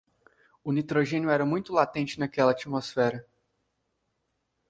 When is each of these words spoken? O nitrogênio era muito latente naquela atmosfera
O 0.63 0.71
nitrogênio 0.73 1.29
era 1.29 1.45
muito 1.45 1.71
latente 1.71 2.19
naquela 2.19 2.49
atmosfera 2.53 3.23